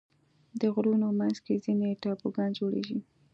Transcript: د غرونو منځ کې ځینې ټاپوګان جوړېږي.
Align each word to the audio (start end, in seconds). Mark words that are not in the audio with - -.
د 0.59 0.61
غرونو 0.73 1.07
منځ 1.19 1.35
کې 1.45 1.61
ځینې 1.65 1.99
ټاپوګان 2.01 2.49
جوړېږي. 2.59 2.97